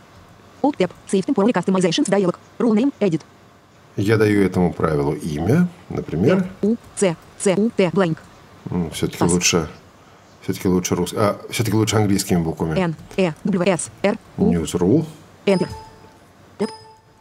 [0.61, 0.91] Alt tab.
[1.07, 2.35] Save temporary customizations dialog.
[2.57, 2.91] Rule name.
[2.99, 3.21] Edit.
[3.97, 6.47] Я даю этому правилу имя, например.
[6.61, 6.75] У.
[6.95, 7.15] Ц.
[7.39, 7.55] Ц.
[7.55, 7.69] У.
[7.69, 7.89] Т.
[7.93, 8.17] Blank.
[8.93, 9.67] Все-таки лучше,
[10.41, 11.13] все-таки лучше рус...
[11.15, 12.79] а, все-таки лучше английскими буквами.
[12.79, 12.95] Н.
[13.17, 13.31] Э.
[13.43, 13.77] W.
[13.77, 13.89] С.
[14.03, 14.17] Р.
[14.37, 14.53] У.
[14.53, 15.05] Newsrule.
[15.45, 15.67] Enter.
[16.57, 16.69] Tab.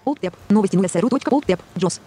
[0.05, 0.35] Alt tab.
[0.49, 1.09] Новости на sru.
[1.09, 1.61] Alt tab.
[1.77, 2.01] Джос.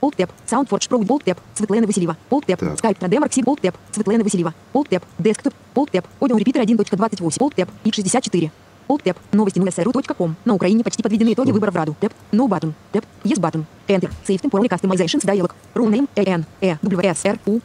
[0.00, 0.30] Alt tab.
[0.46, 1.00] Soundforge Pro.
[1.00, 1.38] Alt tab.
[1.54, 2.16] Светлана Васильева.
[2.30, 2.44] Tab.
[2.46, 2.60] Так.
[2.60, 3.42] Skype на Demorxi.
[3.44, 3.74] Alt tab.
[3.92, 4.54] Светлана Васильева.
[4.72, 5.02] Alt tab.
[5.18, 5.54] Desktop.
[5.74, 6.04] Alt tab.
[6.20, 7.38] Audio Repeater 1.28.
[7.40, 7.68] Alt tab.
[7.84, 8.50] X64.
[8.88, 9.16] Alt tab.
[9.32, 10.34] Новости на sru.com.
[10.44, 11.96] На Украине почти подведены итоги выборов в Раду.
[12.00, 12.12] Tab.
[12.32, 12.72] No button.
[12.92, 13.04] Tab.
[13.22, 13.64] Yes button.
[13.86, 14.10] Enter.
[14.26, 15.52] Save temporary customizations dialog.
[15.74, 16.08] Rule name.
[16.16, 16.46] N.
[16.60, 16.76] E.
[16.82, 17.08] W.
[17.10, 17.26] S.
[17.26, 17.38] R.
[17.46, 17.60] U.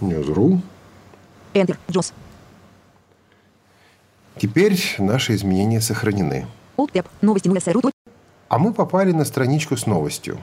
[0.00, 0.60] Newsrule.
[1.54, 1.76] Enter.
[1.90, 2.12] Джос.
[4.36, 6.46] Теперь наши изменения сохранены.
[6.76, 7.06] Alt tab.
[7.20, 7.90] Новости на sru.
[8.48, 10.38] А мы попали на страничку с новостью.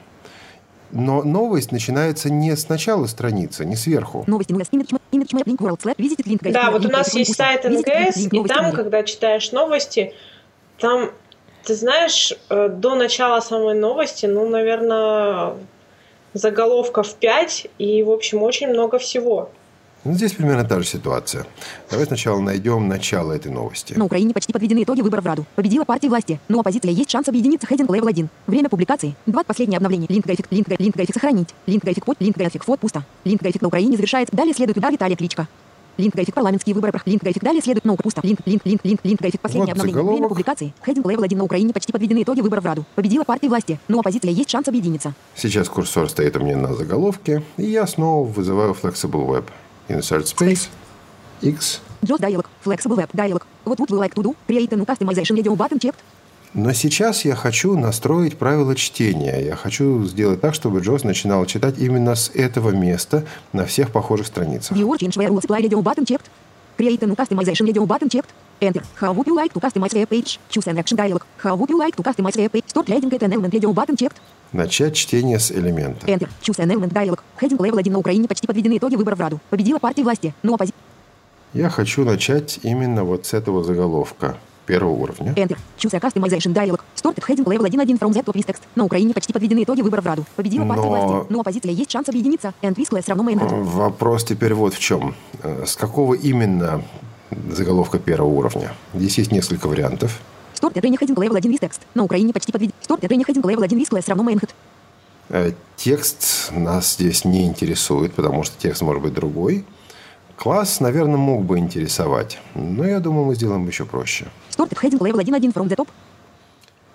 [0.92, 4.24] Но новость начинается не с начала страницы, не сверху.
[4.28, 6.52] Новости на image image map link world slash visit link guide.
[6.52, 10.14] Да, вот у нас есть сайт НГС, и там, когда читаешь новости,
[10.78, 11.12] там,
[11.64, 15.56] ты знаешь, э, до начала самой новости, ну, наверное,
[16.34, 19.52] заголовков 5, и, в общем, очень много всего.
[20.04, 21.46] Ну, здесь примерно та же ситуация.
[21.92, 23.94] Давай сначала найдем начало этой новости.
[23.94, 25.46] На Украине почти подведены итоги выборов в Раду.
[25.56, 27.68] Победила партия власти, но у оппозиции есть шанс объединиться.
[27.68, 28.28] Heading level 1.
[28.48, 29.16] Время публикации.
[29.28, 29.44] 2.
[29.44, 30.08] Последнее обновление.
[30.10, 31.50] Link graphic, link, gra- link graphic сохранить.
[31.68, 33.04] Link graphic под, link graphic фот пусто.
[33.26, 34.36] Link graphic на Украине завершается.
[34.36, 35.48] Далее следует удар Виталия Кличко.
[35.98, 37.00] Link graphic парламентские выборы.
[37.06, 38.22] Link graphic далее следует наука пусто.
[38.24, 40.14] Link, link, link, link, link graphic последнее Вот обновление.
[40.14, 40.74] Время публикации.
[40.82, 42.86] Heading level 1 на Украине почти подведены итоги выборов в Раду.
[42.96, 45.14] Победила партия власти, но у оппозиции есть шанс объединиться.
[45.36, 49.44] Сейчас курсор стоит у меня на заголовке, и я снова вызываю Flexible Web.
[49.92, 50.70] Insert Space,
[51.44, 51.82] X.
[52.04, 52.46] Just dialog.
[52.62, 53.44] Flexible web dialog.
[53.64, 54.36] What would we like to do?
[54.48, 56.00] Create a new customization video button checked.
[56.54, 59.40] Но сейчас я хочу настроить правила чтения.
[59.40, 64.28] Я хочу сделать так, чтобы Джос начинал читать именно с этого места на всех похожих
[64.28, 64.76] страницах.
[64.76, 66.26] Viewer change where rules apply video button checked.
[66.78, 68.32] Create a new customization video button checked.
[68.60, 68.84] Enter.
[69.00, 70.40] How would you like to customize web page?
[70.50, 71.24] Choose an action dialog.
[71.38, 72.68] How would you like to customize web page?
[72.68, 74.20] Start reading at an element video button checked.
[74.54, 76.06] Начать чтение с элемента.
[76.08, 76.28] Enter.
[76.42, 77.20] Choose an element dialog.
[77.40, 79.40] Heading level 1 на Украине почти подведены итоги выборов в Раду.
[79.50, 80.78] Победила партия власти, но оппозиция.
[81.54, 84.36] Я хочу начать именно вот с этого заголовка
[84.66, 85.32] первого уровня.
[85.34, 85.58] Enter.
[85.78, 86.82] Choose a customization dialog.
[86.96, 88.62] Started heading level 1.1 from the top text.
[88.76, 90.26] На Украине почти подведены итоги выборов в Раду.
[90.36, 92.54] Победила партия Но- власти, но оппозиция есть шанс объединиться.
[92.62, 93.64] And with class равно main.
[93.64, 95.16] Вопрос теперь вот в чем.
[95.44, 96.84] Э, С какого именно
[97.50, 98.74] заголовка первого уровня?
[98.94, 100.20] Здесь есть несколько вариантов.
[100.62, 101.82] Start at heading level 1 with text.
[101.95, 102.76] На Украине почти подведены.
[102.88, 104.50] Start at heading level 1 with class равно head.
[105.30, 109.65] Э, Текст нас здесь не интересует, потому что текст может быть другой.
[110.38, 114.28] Класс, наверное, мог бы интересовать, но я думаю, мы сделаем еще проще.
[114.52, 115.88] Start at heading level 1.1 from the top.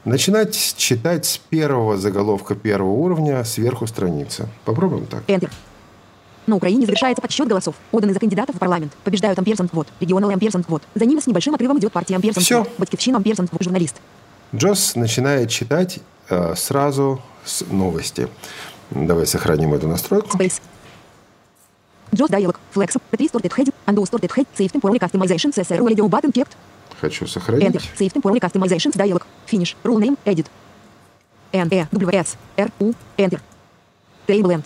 [0.05, 4.49] Начинать читать с первого заголовка первого уровня сверху страницы.
[4.65, 5.25] Попробуем так.
[5.27, 5.51] Enter.
[6.47, 8.93] На Украине завершается подсчет голосов, отданных за кандидатов в парламент.
[9.03, 10.83] Побеждают Амперсент вот, регионал Амперсент вот.
[10.95, 12.59] За ним с небольшим отрывом идет партия Амперсент Всё.
[12.61, 13.97] вот, Батькивщина Амперсент вот, журналист.
[14.55, 18.29] Джос начинает читать э, сразу с новости.
[18.93, 20.39] Давай сохраним эту настройку.
[20.39, 20.61] Space.
[22.13, 26.33] Just dialog, flex, P3 started heading, undo started head, save temporary customizations, SR radio button
[26.33, 26.53] checked,
[27.01, 27.91] Хочу Enter, сохранить.
[27.99, 30.47] save temporary customizations dialog, finish, rule name, edit.
[31.53, 33.41] N, E, W, S, R, U, Enter.
[34.27, 34.65] Table end.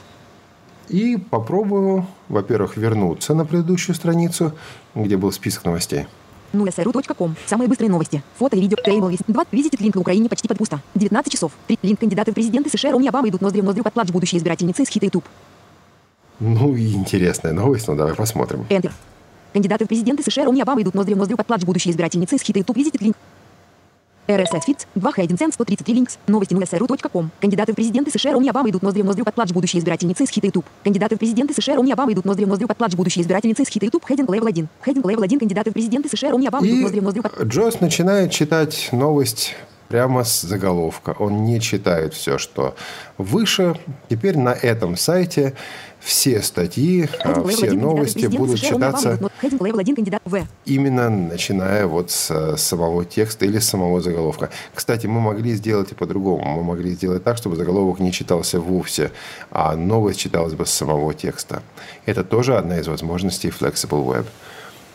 [0.91, 4.53] И попробую, во-первых, вернуться на предыдущую страницу,
[4.95, 6.07] где был список новостей.
[6.53, 7.37] Ну, sru.com.
[7.47, 8.25] Самые быстрые новости.
[8.39, 8.77] Фото и видео.
[8.85, 9.23] Тейбл лист.
[9.29, 9.45] 2.
[9.53, 10.81] Визитит линк на Украине почти под пусто.
[10.97, 11.53] 19 часов.
[11.69, 11.79] 3.
[11.83, 14.83] Линк кандидаты в президенты США Роми Обама идут ноздрю в ноздрю под плач будущей избирательницы
[14.83, 15.25] из хита YouTube.
[16.41, 18.67] Ну и интересная новость, но давай посмотрим.
[18.69, 18.91] Enter.
[19.53, 22.43] Кандидаты в президенты США Роми Обама идут ноздрю в ноздрю под плач будущей избирательницы из
[22.43, 22.77] хита YouTube.
[22.77, 23.17] Визитит линк.
[24.31, 27.31] RSS Feeds, 2 Hayden Sense, 133 Links, новости nsru.com.
[27.41, 30.31] Кандидаты в президенты США Ромни Обама идут ноздрю в ноздрю под плач будущей избирательницы из
[30.31, 30.65] хита YouTube.
[30.85, 33.69] Кандидаты в президенты США Ромни Обама идут ноздрю в ноздрю под плач будущей избирательницы из
[33.69, 34.05] хита YouTube.
[34.07, 34.69] Хейдинг Левел 1.
[34.85, 35.39] Хейдинг Левел 1.
[35.39, 37.43] Кандидаты в президенты США Ромни Обама идут ноздрю в ноздрю под...
[37.43, 39.57] Джос начинает читать новость
[39.91, 41.17] прямо с заголовка.
[41.19, 42.77] Он не читает все, что
[43.19, 43.75] выше.
[44.09, 45.55] Теперь на этом сайте
[45.99, 47.81] все статьи, а, все 1.
[47.81, 49.97] новости будут читаться идут но- Хейдинг Левел 1.
[49.97, 50.47] Кандидат В.
[50.65, 54.49] именно начиная вот с э, самого текста или с самого заголовка.
[54.75, 56.45] Кстати, мы могли сделать и по-другому.
[56.57, 59.11] Мы могли сделать так, чтобы заголовок не читался вовсе,
[59.51, 61.63] а новость читалась бы с самого текста.
[62.07, 64.27] Это тоже одна из возможностей Flexible Web.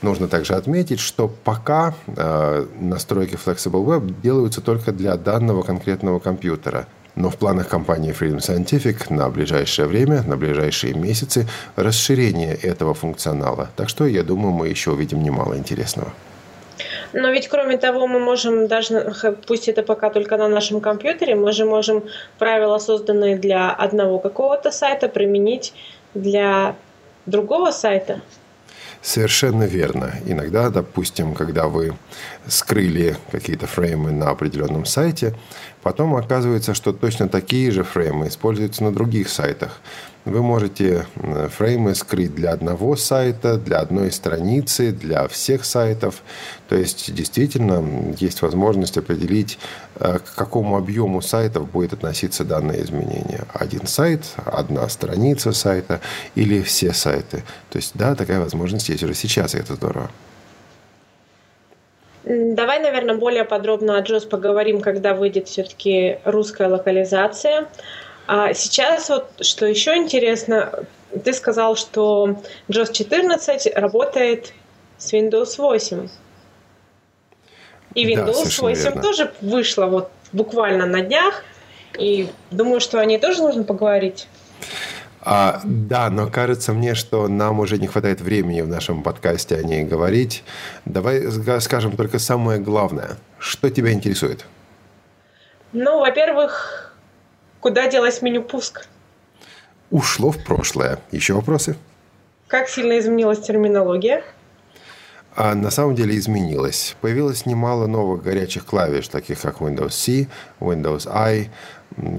[0.02, 6.88] Нужно также отметить, что пока э, настройки Flexible Web делаются только для данного конкретного компьютера.
[7.16, 13.70] Но в планах компании Freedom Scientific на ближайшее время, на ближайшие месяцы, расширение этого функционала.
[13.78, 16.12] Так что, я думаю, мы еще увидим немало интересного.
[17.14, 19.14] Но ведь кроме того, мы можем даже,
[19.48, 22.04] пусть это пока только на нашем компьютере, мы же можем
[22.38, 25.74] правила, созданные для одного какого-то сайта, применить
[26.14, 26.76] для
[27.26, 28.20] другого сайта.
[29.06, 30.16] Совершенно верно.
[30.26, 31.96] Иногда, допустим, когда вы
[32.48, 35.36] скрыли какие-то фреймы на определенном сайте,
[35.84, 39.80] потом оказывается, что точно такие же фреймы используются на других сайтах.
[40.26, 46.24] Вы можете э, фреймы скрыть для одного сайта, для одной страницы, для всех сайтов.
[46.68, 49.60] То есть, действительно, есть возможность определить,
[50.00, 53.44] э, к какому объему сайтов будет относиться данное изменение.
[53.54, 56.02] Один сайт, одна страница сайта
[56.34, 57.44] или все сайты.
[57.70, 60.10] То есть, да, такая возможность есть уже сейчас, и это здорово.
[62.24, 67.68] Давай, наверное, более подробно о JOS поговорим, когда выйдет все-таки русская локализация.
[68.28, 70.86] А сейчас вот, что еще интересно,
[71.24, 74.54] ты сказал, что JOS 14 работает
[74.98, 76.08] с Windows 8.
[77.94, 79.02] И Да, Windows совершенно 8 верно.
[79.02, 81.44] тоже вышла вот буквально на днях.
[81.98, 84.28] И думаю, что о ней тоже нужно поговорить.
[85.22, 89.64] А, да, но кажется мне, что нам уже не хватает времени в нашем подкасте о
[89.64, 90.44] ней говорить.
[90.86, 91.24] Давай
[91.62, 93.18] скажем только самое главное.
[93.40, 94.46] Что тебя интересует?
[95.74, 96.85] Ну, во-первых,
[97.66, 98.88] куда делось меню пуск?
[99.90, 101.00] Ушло в прошлое.
[101.10, 101.76] Еще вопросы?
[102.46, 104.24] Как сильно изменилась терминология?
[105.36, 106.96] А на самом деле изменилось.
[107.02, 110.28] Появилось немало новых горячих клавиш, таких как Windows C,
[110.60, 111.50] Windows I,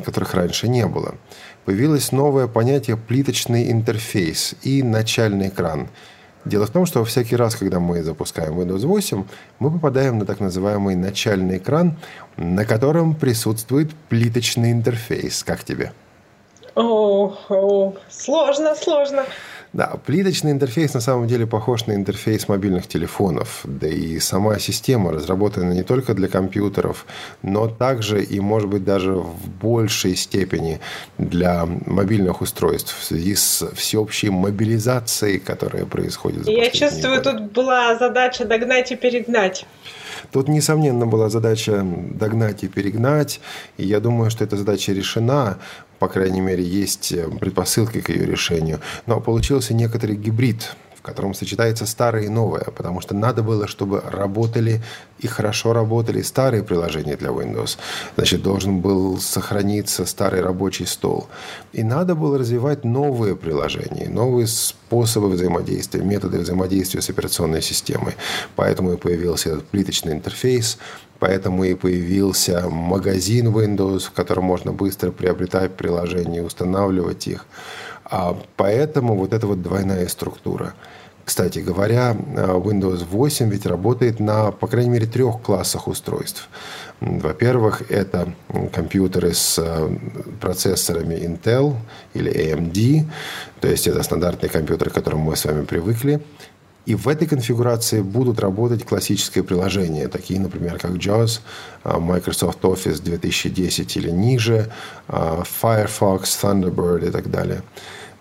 [0.05, 1.15] которых раньше не было.
[1.65, 5.89] Появилось новое понятие плиточный интерфейс и начальный экран.
[6.47, 9.25] Дело в том, что всякий раз, когда мы запускаем Windows 8,
[9.59, 11.97] мы попадаем на так называемый начальный экран,
[12.37, 15.43] на котором присутствует плиточный интерфейс.
[15.43, 15.93] Как тебе?
[16.77, 19.25] О, о, сложно, сложно.
[19.73, 23.61] Да, плиточный интерфейс на самом деле похож на интерфейс мобильных телефонов.
[23.65, 27.07] Да и сама система разработана не только для компьютеров,
[27.43, 30.81] но также и, может быть, даже в большей степени
[31.19, 37.39] для мобильных устройств в связи с всеобщей мобилизацией, которая происходит Я чувствую, годы.
[37.39, 39.67] тут была задача догнать и перегнать.
[40.33, 43.41] Тут, несомненно, была задача догнать и перегнать.
[43.77, 45.59] И я думаю, что эта задача решена.
[45.99, 48.81] По крайней мере, есть э, предпосылки к ее решению.
[49.07, 52.65] Но получился некоторый гибрид, в котором сочетается старое и новое.
[52.65, 54.83] Потому что надо было, чтобы работали
[55.19, 57.79] и хорошо работали старые приложения для Windows.
[58.17, 61.29] Значит, должен был сохраниться старый рабочий стол.
[61.73, 68.15] И надо было развивать новые приложения, новые способы взаимодействия, методы взаимодействия с операционной системой.
[68.55, 70.79] Поэтому и появился этот плиточный интерфейс,
[71.19, 77.47] поэтому и появился магазин Windows, в котором можно быстро приобретать приложения, устанавливать их.
[78.05, 80.75] А поэтому вот эта вот двойная структура.
[81.25, 86.49] Кстати говоря, Windows 8 ведь работает на, по крайней мере, трех классах устройств.
[87.01, 88.33] Во-первых, это
[88.73, 89.61] компьютеры с
[90.41, 91.75] процессорами Intel
[92.15, 93.05] или AMD,
[93.61, 96.21] то есть это стандартные компьютеры, к которым мы с вами привыкли.
[96.87, 101.41] И в этой конфигурации будут работать классические приложения, такие, например, как JAWS,
[101.85, 104.71] Microsoft Office 2010 или ниже,
[105.09, 107.63] Firefox, Thunderbird и так далее.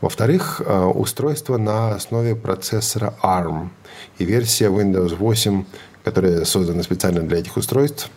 [0.01, 0.61] Во-вторых,
[0.95, 3.69] устройство на основе процессора ARM
[4.17, 5.63] и версия Windows 8,
[6.03, 8.09] которая создана специально для этих устройств,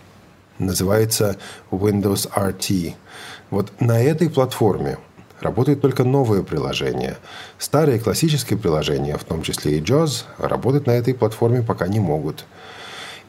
[0.58, 1.36] называется
[1.70, 2.94] Windows RT.
[3.50, 4.98] Вот на этой платформе
[5.40, 7.16] работают только новые приложения.
[7.58, 12.44] Старые классические приложения, в том числе и JAWS, работать на этой платформе пока не могут.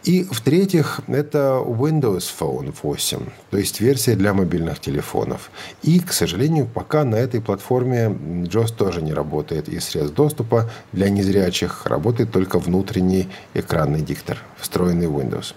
[0.04, 3.19] И в-третьих, это Windows Phone 8,
[3.52, 5.52] то есть версия для мобильных телефонов.
[5.84, 11.10] И, к сожалению, пока на этой платформе JAWS тоже не работает из средств доступа для
[11.10, 11.86] незрячих.
[11.86, 15.53] Работает только внутренний экранный диктор, встроенный в Windows.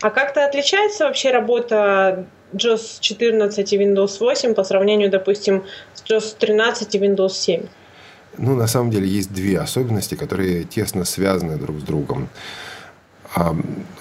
[0.00, 6.36] А как-то отличается вообще работа JOS 14 и Windows 8 по сравнению, допустим, с JOS
[6.38, 7.62] 13 и Windows 7?
[8.38, 12.28] Ну, на самом деле, есть две особенности, которые тесно связаны друг с другом.
[13.34, 13.56] А,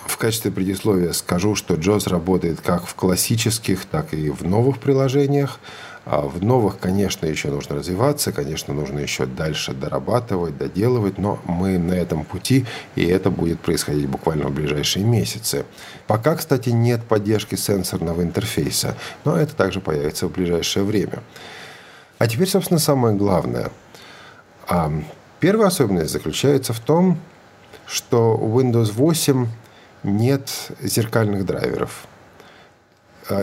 [0.05, 5.59] в качестве предисловия скажу, что JOS работает как в классических, так и в новых приложениях.
[6.05, 11.77] А в новых, конечно, еще нужно развиваться, конечно, нужно еще дальше дорабатывать, доделывать, но мы
[11.77, 15.65] на этом пути, и это будет происходить буквально в ближайшие месяцы.
[16.05, 21.23] Пока, кстати, нет поддержки сенсорного интерфейса, но это также появится в ближайшее время.
[22.17, 23.71] А теперь, собственно, самое главное.
[24.67, 24.91] А,
[25.39, 27.17] первая особенность заключается в том,
[27.85, 29.47] что у Windows 8
[30.03, 30.49] нет
[30.81, 32.07] зеркальных драйверов–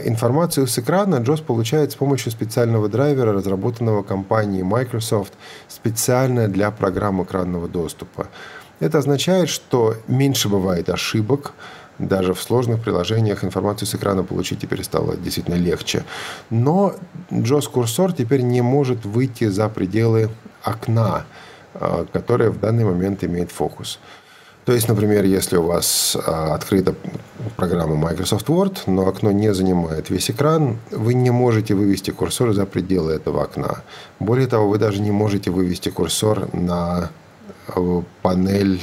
[0.04, 5.32] информацию с экрана JOS получает с помощью специального драйвера, разработанного компанией Microsoft
[5.68, 8.28] специально для программ экранного доступа.
[8.80, 11.52] Это означает, что меньше бывает ошибок,
[12.00, 16.04] даже в сложных приложениях информацию с экрана получить теперь стало действительно легче.
[16.48, 16.94] Но
[17.30, 20.30] JOS-курсор теперь не может выйти за пределы
[20.62, 21.24] окна,
[21.74, 23.98] э, которое в данный момент имеет фокус.
[24.70, 26.94] То есть, например, если у вас а, открыта
[27.56, 32.66] программа Microsoft Word, но окно не занимает весь экран, вы не можете вывести курсор за
[32.66, 33.82] пределы этого окна.
[34.20, 37.10] Более того, вы даже не можете вывести курсор на
[37.66, 38.80] э, панель,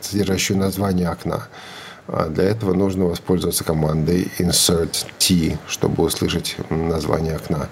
[0.00, 1.46] содержащую название окна.
[2.08, 7.68] А для этого нужно воспользоваться командой insert t, чтобы услышать название окна.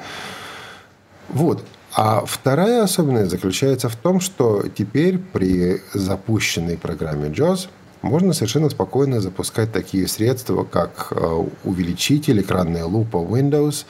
[1.28, 1.64] Вот.
[1.92, 7.68] А вторая особенность заключается в том, что теперь при запущенной программе JAWS
[8.02, 13.84] можно совершенно спокойно запускать такие средства, как э, увеличитель, экранная лупа Windows,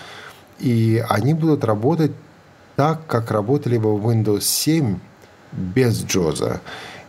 [0.58, 2.12] и они будут работать
[2.76, 4.98] так, как работали бы в Windows 7
[5.52, 6.60] без JAWS.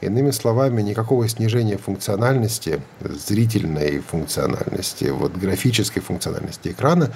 [0.01, 7.11] Иными словами, никакого снижения функциональности, зрительной функциональности, вот графической функциональности экрана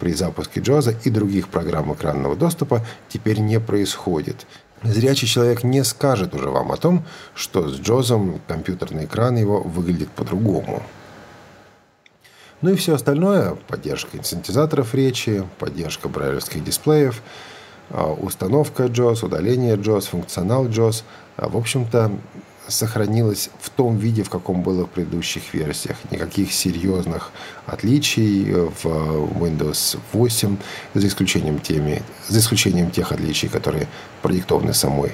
[0.00, 4.46] при запуске JAWS и других программ экранного доступа теперь не происходит.
[4.82, 7.04] Зрячий человек не скажет уже вам о том,
[7.36, 10.82] что с JAWS компьютерный экран его выглядит по-другому.
[12.62, 17.22] Ну и все остальное– поддержка синтезаторов речи, поддержка брайлевских дисплеев–
[17.90, 21.04] а, установка JOS, удаление JOS, функционал JOS,
[21.36, 22.12] в общем-то,
[22.68, 25.96] сохранилось в том виде, в каком было в предыдущих версиях.
[26.10, 27.30] Никаких серьезных
[27.66, 30.56] отличий в Windows 8,
[30.94, 33.88] за исключением, теми, за исключением тех отличий, которые
[34.22, 35.12] продиктованы самой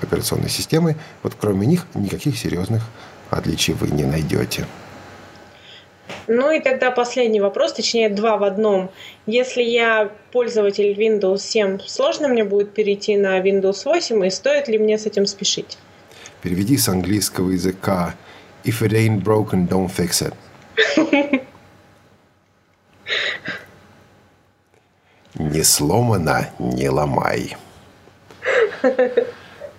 [0.00, 0.96] операционной системой.
[1.22, 2.82] Вот кроме них никаких серьезных
[3.30, 4.66] отличий вы не найдете.
[6.26, 8.90] Ну и тогда последний вопрос, точнее два в одном.
[9.26, 14.78] Если я пользователь Windows 7, сложно мне будет перейти на Windows 8 и стоит ли
[14.78, 15.78] мне с этим спешить?
[16.42, 18.14] Переведи с английского языка
[18.64, 20.34] If it ain't broken, don't fix it.
[25.34, 27.56] Не сломано, не ломай.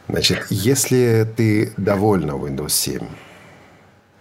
[0.09, 3.07] Значит, если ты довольна Windows 7,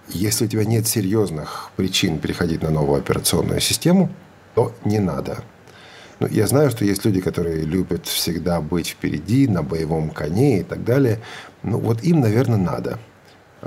[0.08, 4.10] если у тебя нет серьезных причин переходить на новую операционную систему,
[4.54, 5.42] то не надо.
[6.20, 10.62] Ну, я знаю, что есть люди, которые любят всегда быть впереди, на боевом коне и
[10.62, 11.20] так далее.
[11.62, 12.98] Ну, вот им, наверное, надо.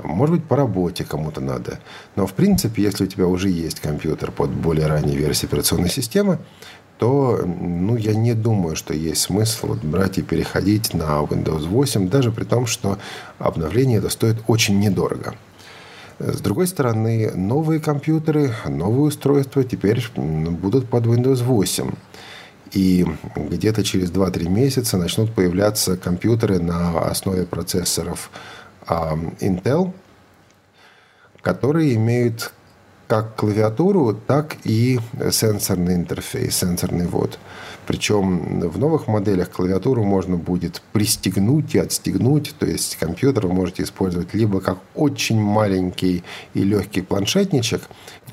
[0.02, 1.80] Может быть, по работе кому-то надо.
[2.16, 6.38] Но, в принципе, если у тебя уже есть компьютер под более ранней версией операционной системы,
[6.98, 12.08] то ну, я не думаю, что есть смысл вот брать и переходить на Windows 8,
[12.08, 12.98] даже при том, что
[13.38, 15.34] обновление это стоит очень недорого.
[16.18, 21.90] С другой стороны, новые компьютеры, новые устройства теперь будут под Windows 8.
[22.72, 23.06] И
[23.36, 28.30] где-то через 2-3 месяца начнут появляться компьютеры на основе процессоров
[28.88, 29.92] Intel,
[31.42, 32.52] которые имеют
[33.08, 34.98] как клавиатуру, так и
[35.30, 37.38] сенсорный интерфейс, сенсорный ввод.
[37.86, 42.54] Причем в новых моделях клавиатуру можно будет пристегнуть и отстегнуть.
[42.58, 46.24] То есть компьютер вы можете использовать либо как очень маленький
[46.54, 47.82] и легкий планшетничек,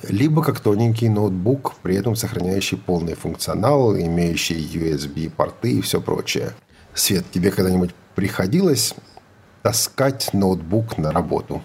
[0.10, 6.54] либо как тоненький ноутбук, при этом сохраняющий полный функционал, имеющий USB-порты и все прочее.
[6.96, 8.96] Свет, тебе когда-нибудь приходилось
[9.62, 11.62] таскать ноутбук на работу?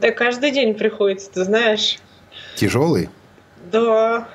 [0.00, 2.00] Да каждый день приходится, ты знаешь.
[2.56, 3.08] Тяжелый?
[3.70, 4.28] Да.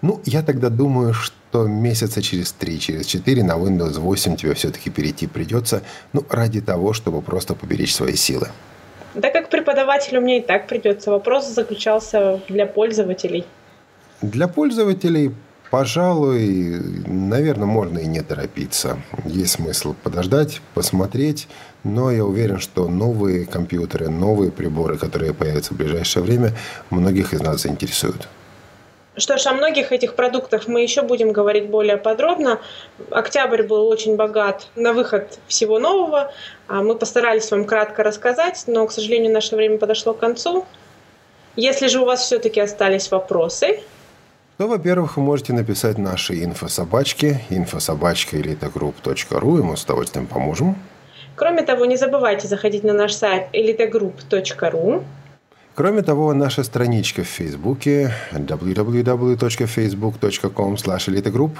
[0.00, 4.90] Ну, я тогда думаю, что месяца через три, через четыре на Windows 8 тебе все-таки
[4.90, 5.82] перейти придется,
[6.12, 8.48] ну, ради того, чтобы просто поберечь свои силы.
[9.14, 11.10] Да как преподавателю мне и так придется.
[11.10, 13.44] Вопрос заключался для пользователей.
[14.22, 15.32] Для пользователей
[15.70, 18.98] Пожалуй, наверное, можно и не торопиться.
[19.24, 21.46] Есть смысл подождать, посмотреть,
[21.84, 26.56] но я уверен, что новые компьютеры, новые приборы, которые появятся в ближайшее время,
[26.90, 28.28] многих из нас заинтересуют.
[29.20, 32.58] Что ж, о многих этих продуктах мы еще будем говорить более подробно.
[33.10, 36.32] Октябрь был очень богат на выход всего нового.
[36.68, 40.64] А мы постарались вам кратко рассказать, но, к сожалению, наше время подошло к концу.
[41.54, 43.80] Если же у вас все-таки остались вопросы,
[44.56, 50.76] то, во-первых, вы можете написать наши инфособачки, инфособачка elitogroup.ru, и мы с удовольствием поможем.
[51.34, 55.02] Кроме того, не забывайте заходить на наш сайт elitegroup.ru.
[55.74, 61.52] Кроме того, наша страничка в Фейсбуке www.facebook.com elitegroup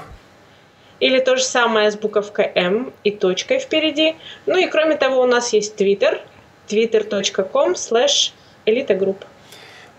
[1.00, 4.14] или то же самое с буковкой М и точкой впереди.
[4.46, 6.20] Ну и кроме того, у нас есть Twitter,
[6.68, 8.32] twitter.com slash
[8.66, 9.24] elitegroup.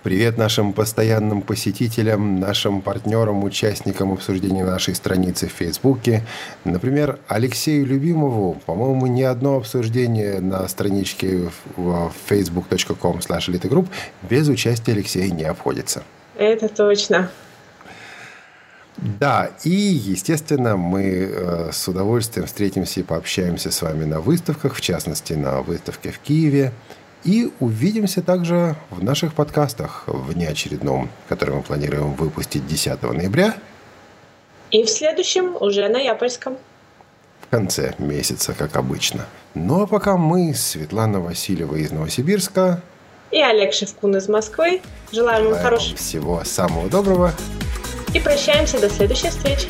[0.04, 6.24] Привет нашим постоянным посетителям, нашим партнерам, участникам обсуждения нашей страницы в Фейсбуке.
[6.66, 13.88] Например, Алексею Любимову, по-моему, ни одно обсуждение на страничке в facebook.com slash
[14.28, 16.02] без участия Алексея не обходится.
[16.36, 17.30] Это точно.
[18.98, 24.82] Да, и, естественно, мы э, с удовольствием встретимся и пообщаемся с вами на выставках, в
[24.82, 26.74] частности, на выставке в Киеве–
[27.24, 33.56] и увидимся также в наших подкастах в неочередном, который мы планируем выпустить 10 ноября.
[34.72, 36.58] И в следующем, уже ноябрьском.
[37.42, 39.26] В конце месяца, как обычно.
[39.54, 42.82] Ну а пока мы, Светлана Васильева из Новосибирска.
[43.32, 44.82] И Олег Шевкун из Москвы.
[45.12, 45.98] Желаем вам хорошего.
[45.98, 47.34] Всего самого доброго.
[48.14, 49.68] И прощаемся до следующей встречи.